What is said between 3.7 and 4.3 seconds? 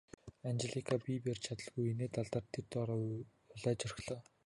орхилоо.